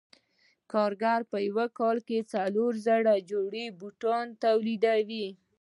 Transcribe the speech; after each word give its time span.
کارګران 0.71 1.21
په 1.31 1.37
یو 1.47 1.59
کال 1.79 1.97
کې 2.07 2.17
څلور 2.33 2.71
زره 2.87 3.13
جوړې 3.31 3.65
بوټان 3.79 4.25
تولیدوي 4.43 5.27